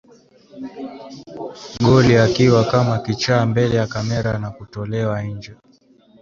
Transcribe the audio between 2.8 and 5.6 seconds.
kichaa mbele ya kamera na kutolewa nje